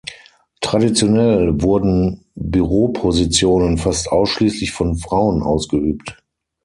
[0.61, 6.17] Traditionell wurden Büropositionen fast ausschließlich von Frauen ausgeübt.